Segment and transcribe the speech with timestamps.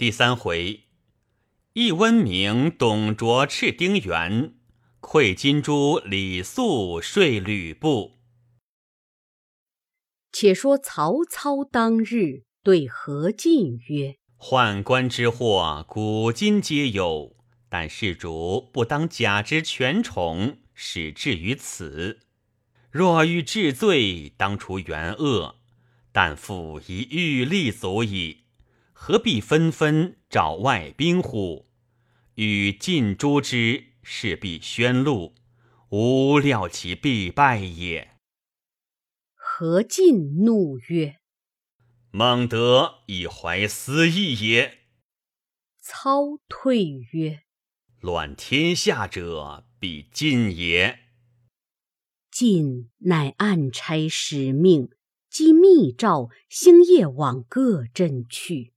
[0.00, 0.84] 第三回，
[1.74, 4.54] 一温明董卓赤丁原，
[4.98, 8.12] 馈金珠李肃睡吕布。
[10.32, 17.36] 且说曹操当日对何进曰：“宦官之祸，古今皆有，
[17.68, 22.20] 但事主不当假之权宠，使至于此。
[22.90, 25.56] 若欲治罪，当除原恶。
[26.10, 28.44] 但复一欲立足矣，
[29.02, 31.70] 何必纷纷找外兵乎？
[32.34, 35.34] 与尽诛之，势必宣露，
[35.88, 38.18] 吾料其必败也。”
[39.32, 41.16] 何进怒曰
[42.12, 44.80] ：“孟德以怀私意也。”
[45.80, 47.44] 操退曰
[48.00, 50.98] ：“乱天下者，必晋也。
[52.30, 54.90] 晋乃暗差使命，
[55.30, 58.74] 即密诏，星夜往各镇去。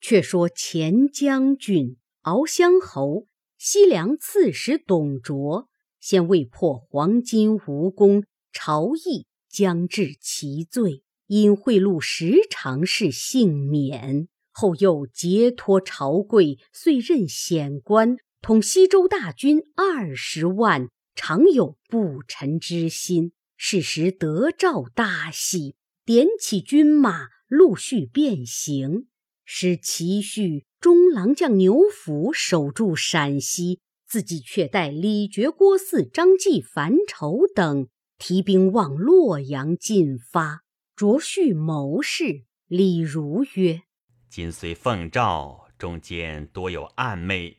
[0.00, 3.26] 却说前将军敖乡侯、
[3.58, 5.68] 西凉刺史董卓，
[6.00, 9.26] 先未破黄巾吴宫，朝议。
[9.52, 14.28] 将治其罪，因贿赂十常侍，幸免。
[14.52, 23.32] 后又节脱朝贵，遂任显官，统西周大军二十万，常有不臣之心。
[23.56, 29.08] 是时得诏大喜，点起军马，陆续变行。
[29.52, 37.88] 使齐绪、中郎将牛辅守住陕西，自己却带李傕、郭汜、张继、樊稠等。
[38.16, 40.60] 提兵往洛阳进发，
[40.94, 43.82] 卓叙谋士李儒曰
[44.30, 47.58] ：“今虽奉诏，中间多有暗昧，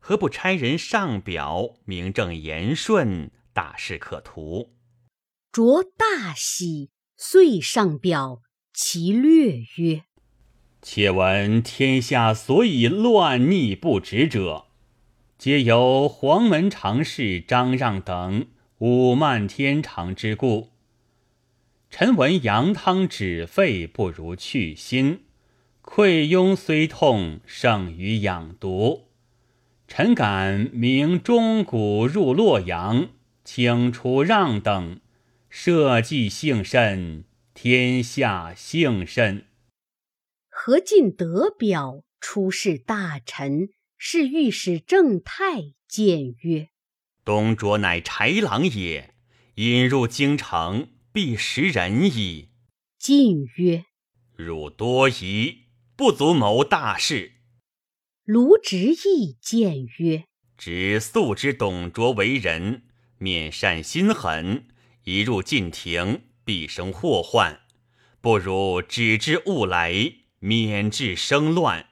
[0.00, 4.74] 何不差人上表，名正言顺，大事可图。”
[5.52, 8.42] 卓大喜，遂上表，
[8.74, 10.02] 其略曰
[10.82, 14.66] ：“且闻天下所以乱逆不止者，
[15.36, 18.46] 皆由黄门常侍张让等。”
[18.78, 20.68] 武漫天长之故，
[21.90, 25.18] 臣闻羊汤止沸不如去腥，
[25.82, 29.08] 溃痈虽痛胜于养毒。
[29.88, 33.08] 臣敢明钟鼓入洛阳，
[33.42, 35.00] 请除让等，
[35.50, 39.46] 社稷幸甚，天下幸甚。
[40.68, 46.68] 何进德表，出使大臣，是御史正太谏曰。
[47.24, 49.14] 董卓乃豺狼也，
[49.54, 52.50] 引入京城，必食人矣。
[52.98, 53.86] 晋曰
[54.36, 57.32] ：“汝多疑，不足谋大事。”
[58.26, 60.26] 卢植义见曰
[60.58, 62.82] ：“只素知董卓为人
[63.16, 64.68] 面善心狠，
[65.04, 67.58] 一入禁庭，必生祸患。
[68.20, 69.94] 不如止之勿来，
[70.38, 71.86] 免致生乱。”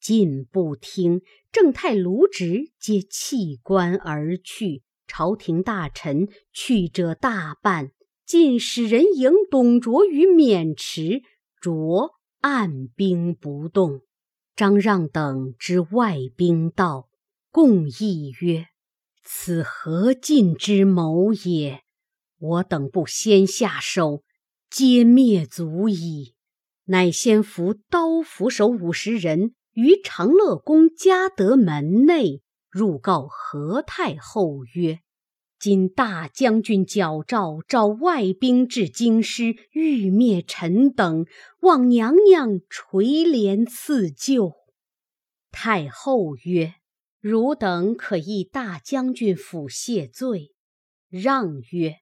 [0.00, 1.22] 晋不听。
[1.50, 7.92] 正太、卢植皆弃官而去，朝廷大臣去者大半。
[8.26, 11.22] 晋使人迎董卓于渑池，
[11.58, 14.02] 卓按兵不动。
[14.54, 17.08] 张让等知外兵到，
[17.50, 18.66] 共议曰
[19.24, 21.82] ：“此何进之谋也？
[22.38, 24.22] 我等不先下手，
[24.70, 26.34] 皆灭族矣。
[26.88, 34.98] 乃先伏刀斧手五十人。”于长乐宫嘉德门内入告何太后曰
[35.56, 41.26] ：“今大将军矫诏，召外兵至京师，欲灭臣等，
[41.60, 44.54] 望娘娘垂怜赐救。”
[45.52, 46.74] 太后曰
[47.22, 50.52] ：“汝等可议大将军府谢罪。”
[51.08, 51.98] 让曰：“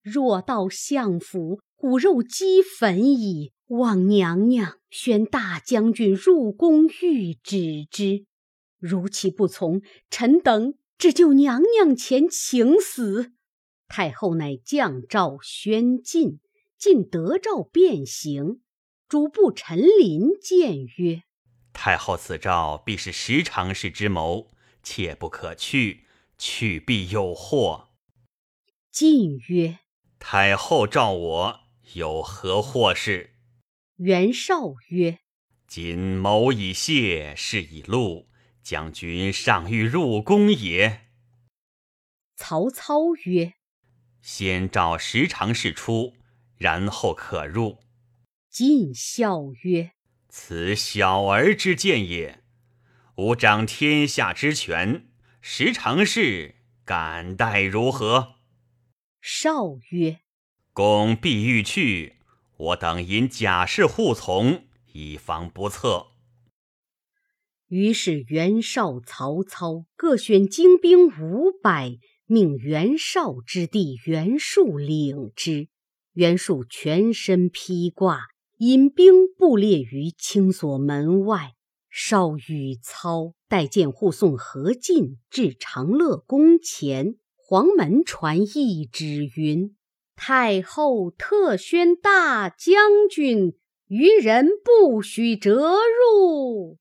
[0.00, 8.26] 若到相府，骨肉齑粉矣。”望娘娘宣大将军入宫谕旨之，
[8.80, 13.32] 如其不从，臣等只就娘娘前请死。
[13.86, 16.40] 太后乃降诏宣禁，
[16.76, 18.60] 进得诏便行。
[19.08, 21.22] 主簿陈琳谏曰
[21.72, 24.50] ：“太后此诏必是十常侍之谋，
[24.82, 26.06] 切不可去，
[26.36, 27.90] 去必有祸。”
[28.90, 29.78] 晋曰
[30.18, 31.60] ：“太后召我，
[31.94, 33.29] 有何祸事？”
[34.02, 35.18] 袁绍曰
[35.68, 38.30] ：“今谋已泄，事已露，
[38.62, 41.02] 将军尚欲入宫也。”
[42.34, 43.52] 曹操曰
[44.22, 46.14] ：“先召十常侍出，
[46.56, 47.80] 然后可入。”
[48.48, 49.92] 晋孝曰
[50.30, 52.42] ：“此小儿之见也。
[53.16, 55.10] 吾掌天下之权，
[55.42, 56.54] 十常侍
[56.86, 58.36] 敢待如何？”
[59.20, 60.20] 绍曰
[60.72, 62.16] ：“公必欲去。”
[62.60, 66.08] 我等因贾氏护从，以防不测。
[67.68, 71.96] 于是袁绍、曹操各选精兵五百，
[72.26, 75.68] 命袁绍之弟袁术领之。
[76.12, 78.24] 袁术全身披挂，
[78.58, 81.54] 引兵布列于青锁门外。
[81.88, 87.14] 绍与操带剑护送何进至长乐宫前。
[87.36, 89.76] 黄门传懿旨云
[90.22, 93.54] ：“太后特宣大将军，
[93.86, 96.76] 余人不许折入。”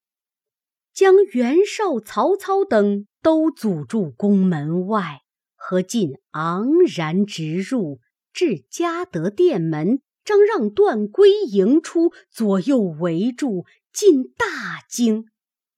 [0.94, 5.21] 将袁绍、曹操等都阻住宫门外。
[5.56, 8.01] 何进昂然直入，
[8.33, 13.63] 至嘉德殿门，张让、段归迎出，左右围住。
[13.94, 15.27] 进大惊，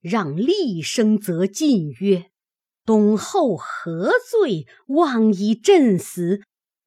[0.01, 2.31] 让厉声责进曰
[2.85, 4.65] ：“董后何罪？
[4.87, 6.41] 妄以朕死，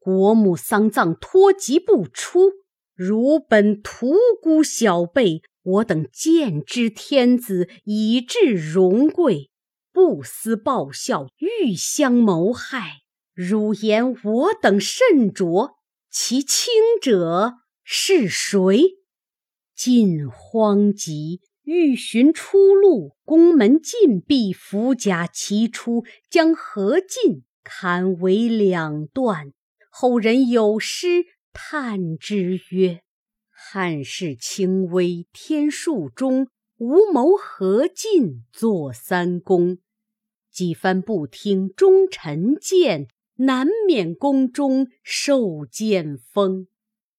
[0.05, 2.53] 国母丧葬，托疾不出。
[2.95, 9.49] 如本屠孤小辈，我等见之天子，以至荣贵，
[9.95, 12.99] 不思报效，欲相谋害。
[13.33, 15.77] 汝言我等甚浊，
[16.11, 18.99] 其轻者是谁？”
[19.75, 29.55] 晋慌急，欲寻出路，宫门禁闭，伏甲齐出，将何进砍为两段。
[29.96, 33.02] 后人有诗叹之曰
[33.49, 36.49] ：“汉室轻微天数中，
[36.79, 39.79] 无谋何进坐三公。
[40.50, 43.06] 几番不听忠臣谏，
[43.37, 46.67] 难免宫中受剑锋。”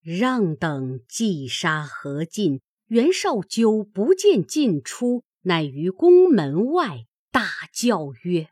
[0.04, 8.50] 让等既杀何进，袁绍久不见进出，乃于宫门外大叫曰：“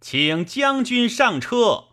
[0.00, 1.88] 请将军上车！”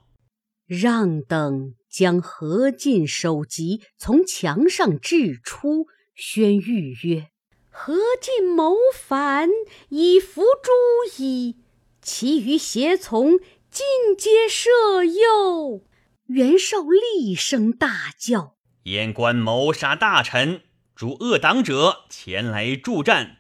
[0.66, 7.28] 让等将何进首级从墙上掷出，宣谕曰
[7.70, 9.50] ：“何进谋反，
[9.90, 11.58] 以伏诛矣。
[12.02, 13.40] 其余胁从，
[13.70, 13.86] 尽
[14.18, 15.84] 皆赦宥。”
[16.28, 18.56] 袁绍厉声大叫。
[18.84, 20.62] 燕官谋杀大臣，
[20.96, 23.38] 主恶党者前来助战。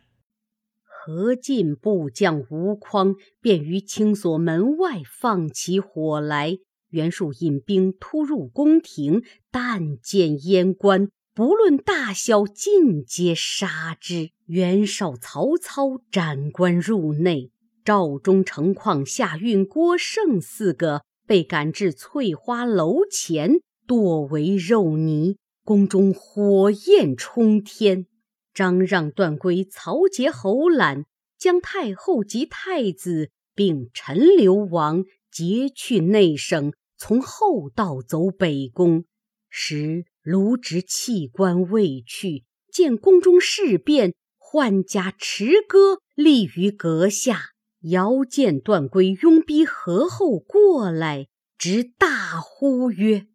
[0.84, 6.60] 何进部将吴匡便于青锁门外放起火来。
[6.94, 14.30] 袁术引兵突入宫廷，但见燕官，不论大小，尽皆杀之。
[14.45, 17.50] 袁绍、曹操斩官入内，
[17.84, 23.60] 赵忠、程况、夏运、郭盛四个被赶至翠花楼前。
[23.88, 25.36] 剁为肉泥，
[25.66, 28.06] 宫中火焰冲天。
[28.54, 31.06] 张让、段珪、曹节、侯览
[31.38, 36.72] 将太后及太子并陈留王劫去内省，
[37.06, 39.04] 从后道走北宫。
[39.50, 47.50] 时卢植弃官未去，见宫中事变，唤家持戈立于阁下，
[47.82, 51.28] 遥见段珪拥逼何后过来，
[51.58, 53.28] 直大呼曰。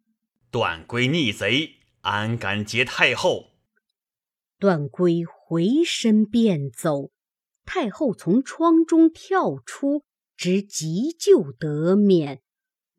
[0.49, 3.51] 段珪逆贼，安敢劫太后？
[4.57, 7.11] 段珪回身便走，
[7.67, 10.01] 太后从窗中跳出，
[10.35, 12.41] 直急救得免。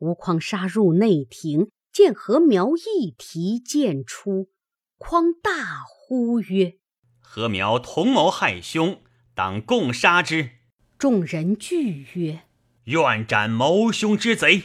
[0.01, 4.49] 吴匡杀入内廷，见何苗一提剑出，
[4.97, 6.77] 匡大呼曰
[7.21, 8.99] ：“何苗同谋害兄，
[9.35, 10.49] 当共杀之！”
[10.97, 12.41] 众人惧曰
[12.85, 14.63] ：“愿斩谋兄之贼！”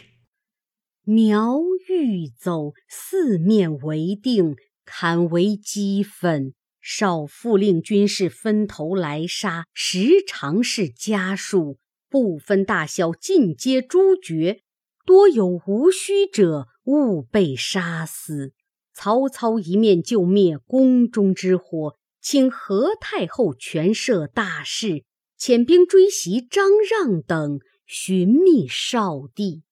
[1.05, 6.55] 苗欲走，四面围定，砍为齑粉。
[6.81, 11.78] 少复令军士分头来杀，时常是家属，
[12.09, 14.62] 不分大小，尽皆诛绝。
[15.06, 18.52] 多有无须者，勿被杀死。
[18.92, 25.04] 曹操一面就灭宫中之火，请何太后全摄大事，
[25.38, 29.62] 遣兵追袭张让等，寻觅少帝。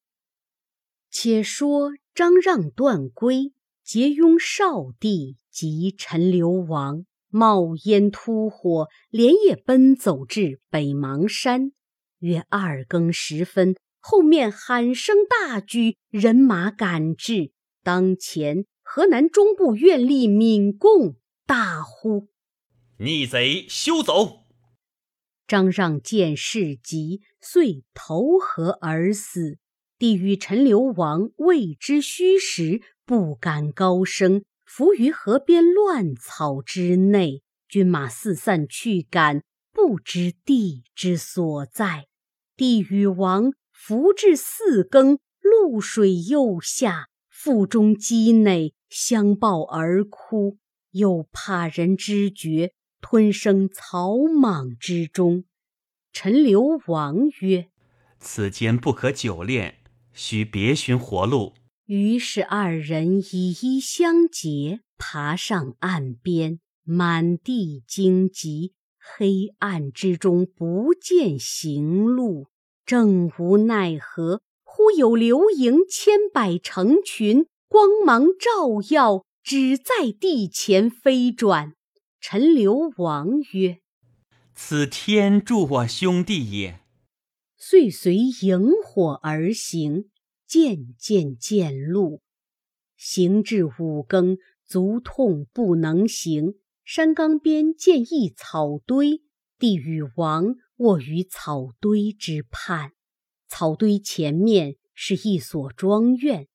[1.10, 11.72] 且说张让、段珪结拥少帝及陈留王，冒烟突火，连夜奔走至北邙山。
[12.18, 13.74] 约二更时分，
[14.06, 17.52] 后面喊声大举，人马赶至。
[17.82, 22.28] 当前河南中部院吏闵贡大呼
[23.00, 24.44] ：“逆贼休走！”
[25.49, 29.56] 张让见事急，遂投河而死。
[29.99, 37.40] 帝与陈留王未知虚实，不敢高声，伏于河边乱草之内。
[37.66, 39.42] 军马四散去赶，
[39.73, 42.08] 不知地之所在。
[42.54, 50.57] 帝与王伏至四更，露水又下，腹中积馁，相抱而哭，
[50.93, 55.45] 又怕人知觉，吞声草莽之中。
[56.12, 57.66] 陈留王曰
[58.19, 59.81] ：“此间不可久恋，
[60.12, 61.52] 须别寻活路。”
[61.85, 66.61] 于是二人以衣相结，爬上岸边。
[66.87, 72.49] 满地荆棘，黑暗之中不见行路，
[72.86, 81.74] 正无奈何，忽有流萤千百成群，光芒照耀，只在地前飞转。
[82.20, 83.78] 陈留王曰
[84.54, 86.80] ：“此天助我兄弟也。”
[87.56, 90.10] 遂随萤火而行，
[90.46, 92.20] 渐渐见路，
[92.98, 94.36] 行至五更，
[94.66, 96.56] 足痛不能行。
[96.84, 99.22] 山冈边见一草堆，
[99.58, 102.93] 地与王卧于草堆之畔。
[103.49, 106.49] 草堆前面是一所庄院，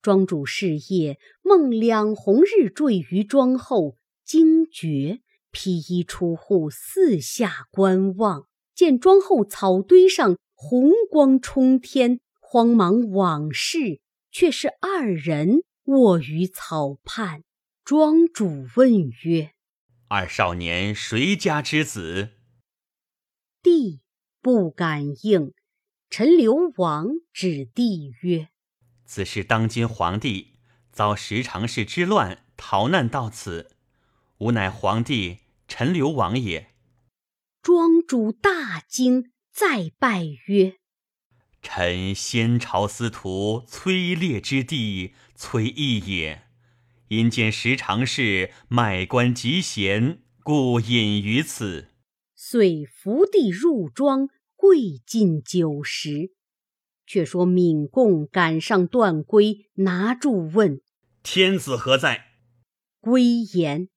[0.00, 17.42] 庄主是夜梦两红日坠于庄后，惊觉，披衣出户，四下观望，见庄后草堆上红光冲天，慌忙往视，却是二人卧于草畔。
[17.84, 19.52] 庄主问曰：
[20.08, 22.35] 二少年谁家之子？
[23.66, 23.98] 帝
[24.40, 25.52] 不敢应。
[26.08, 28.50] 陈留王指帝曰
[29.04, 30.60] ：“此是当今皇帝
[30.92, 33.72] 遭十常侍之乱，逃难到此，
[34.38, 36.70] 吾乃皇帝陈留王也。”
[37.60, 40.76] 庄主大惊，再拜曰
[41.60, 46.44] ：“臣先朝司徒崔烈之弟崔毅也。”
[47.10, 51.95] 因见十常侍卖官极贤，故隐于此。
[52.48, 56.30] 遂伏地入庄，跪尽酒食。
[57.04, 60.80] 却说闵贡赶上段圭，拿住问
[61.24, 62.26] ：“天子何在？”
[63.02, 63.88] 归言：“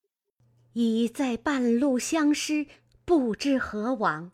[0.73, 2.65] 已在半路相失，
[3.05, 4.31] 不知何往。”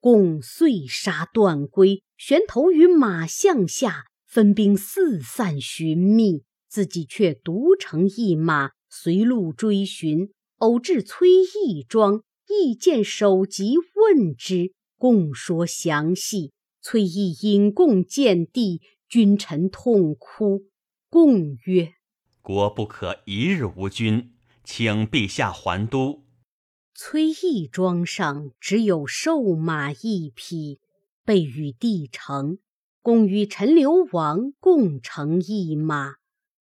[0.00, 6.44] 共遂杀段圭，悬头于马项下，分兵四散寻觅。
[6.70, 16.52] 自己却独乘一马，随路追寻，偶至崔义庄，亦见首级问之，共说详细。
[16.80, 20.64] 崔义因共见帝，君臣痛哭。
[21.08, 21.94] 共曰
[22.42, 24.32] ：“国不可一日无君，
[24.64, 26.24] 请陛下还都。”
[26.94, 30.80] 崔义庄上只有瘦马一匹，
[31.24, 32.58] 备与帝乘。
[33.00, 36.14] 共与陈留王共乘一马。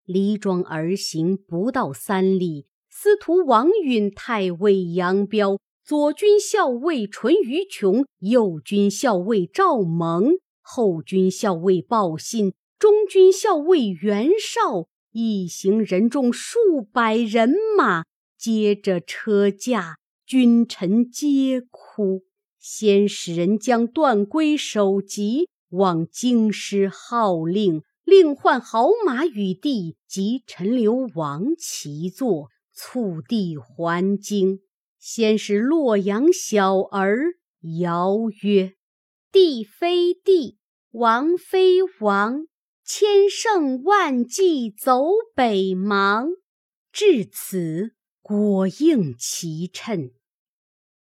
[0.05, 18.05] 离庄而行，不到三里，司徒王允、太尉杨彪、左军校尉淳于琼、右军校尉赵蒙、后军校尉鲍信、中军校尉袁绍一行人众数百人马，
[18.37, 22.21] 接着车驾，君臣皆哭。
[22.57, 27.83] 先使人将段圭首级往京师号令。
[28.05, 34.59] 令唤好马与帝及陈留王齐坐，促帝还京。
[35.05, 37.33] 先是洛阳小儿
[37.81, 38.75] 谣曰
[39.33, 40.60] ：“帝非帝，
[40.91, 42.48] 王非王，
[42.86, 45.03] 千乘万骑走
[45.36, 46.29] 北邙。”
[46.93, 50.13] 至此，果应其称。